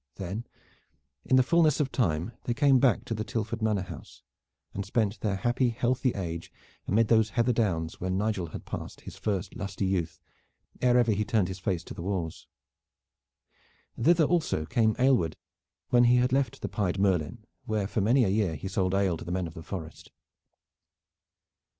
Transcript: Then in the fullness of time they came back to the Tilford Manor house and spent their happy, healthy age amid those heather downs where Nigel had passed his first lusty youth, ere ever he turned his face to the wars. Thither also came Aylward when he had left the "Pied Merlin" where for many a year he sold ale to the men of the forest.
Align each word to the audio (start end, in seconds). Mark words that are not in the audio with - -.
Then 0.15 0.47
in 1.23 1.35
the 1.35 1.43
fullness 1.43 1.79
of 1.79 1.91
time 1.91 2.31
they 2.45 2.55
came 2.55 2.79
back 2.79 3.05
to 3.05 3.13
the 3.13 3.23
Tilford 3.23 3.61
Manor 3.61 3.83
house 3.83 4.23
and 4.73 4.83
spent 4.83 5.19
their 5.19 5.35
happy, 5.35 5.69
healthy 5.69 6.11
age 6.15 6.51
amid 6.87 7.07
those 7.07 7.29
heather 7.37 7.53
downs 7.53 8.01
where 8.01 8.09
Nigel 8.09 8.47
had 8.47 8.65
passed 8.65 9.01
his 9.01 9.15
first 9.15 9.55
lusty 9.55 9.85
youth, 9.85 10.19
ere 10.81 10.97
ever 10.97 11.11
he 11.11 11.23
turned 11.23 11.49
his 11.49 11.59
face 11.59 11.83
to 11.83 11.93
the 11.93 12.01
wars. 12.01 12.47
Thither 13.95 14.23
also 14.25 14.65
came 14.65 14.95
Aylward 14.97 15.37
when 15.91 16.05
he 16.05 16.15
had 16.15 16.33
left 16.33 16.61
the 16.63 16.67
"Pied 16.67 16.97
Merlin" 16.99 17.45
where 17.65 17.85
for 17.85 18.01
many 18.01 18.23
a 18.23 18.27
year 18.29 18.55
he 18.55 18.67
sold 18.67 18.95
ale 18.95 19.17
to 19.17 19.23
the 19.23 19.31
men 19.31 19.45
of 19.45 19.53
the 19.53 19.61
forest. 19.61 20.09